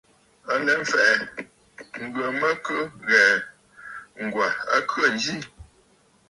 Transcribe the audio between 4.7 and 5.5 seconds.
a khê ǹzi.